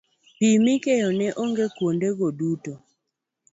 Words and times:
pi 0.37 0.47
mikeyo 0.63 1.09
ne 1.19 1.27
onge 1.41 1.65
kuondego 1.75 2.25
duto 2.37 2.73